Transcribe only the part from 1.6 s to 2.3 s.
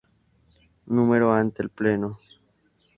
el Pleno.